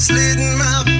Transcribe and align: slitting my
slitting 0.00 0.56
my 0.56 0.99